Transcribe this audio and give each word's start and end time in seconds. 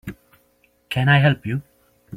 Can 0.89 1.09
I 1.09 1.19
help 1.19 1.45
you? 1.45 1.61